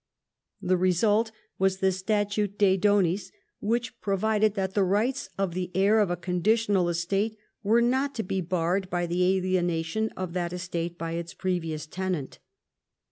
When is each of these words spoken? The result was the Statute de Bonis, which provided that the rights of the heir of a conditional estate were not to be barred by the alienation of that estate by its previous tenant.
The 0.63 0.77
result 0.77 1.31
was 1.59 1.77
the 1.77 1.91
Statute 1.91 2.57
de 2.57 2.75
Bonis, 2.75 3.31
which 3.59 4.01
provided 4.01 4.55
that 4.55 4.73
the 4.73 4.83
rights 4.83 5.29
of 5.37 5.53
the 5.53 5.69
heir 5.75 5.99
of 5.99 6.09
a 6.09 6.17
conditional 6.17 6.89
estate 6.89 7.37
were 7.61 7.83
not 7.83 8.15
to 8.15 8.23
be 8.23 8.41
barred 8.41 8.89
by 8.89 9.05
the 9.05 9.37
alienation 9.37 10.09
of 10.17 10.33
that 10.33 10.53
estate 10.53 10.97
by 10.97 11.11
its 11.11 11.35
previous 11.35 11.85
tenant. 11.85 12.39